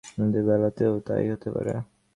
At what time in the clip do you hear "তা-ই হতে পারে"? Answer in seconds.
0.99-1.73